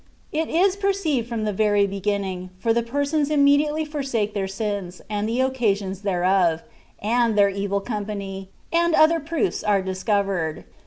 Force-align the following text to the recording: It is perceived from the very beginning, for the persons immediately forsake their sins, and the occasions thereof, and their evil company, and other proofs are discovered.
It 0.31 0.49
is 0.49 0.75
perceived 0.75 1.29
from 1.29 1.43
the 1.43 1.53
very 1.53 1.85
beginning, 1.85 2.49
for 2.57 2.73
the 2.73 2.81
persons 2.81 3.29
immediately 3.29 3.85
forsake 3.85 4.33
their 4.33 4.47
sins, 4.47 4.99
and 5.11 5.29
the 5.29 5.41
occasions 5.41 6.01
thereof, 6.01 6.63
and 6.99 7.37
their 7.37 7.49
evil 7.49 7.81
company, 7.81 8.49
and 8.73 8.95
other 8.95 9.19
proofs 9.19 9.63
are 9.63 9.83
discovered. 9.83 10.63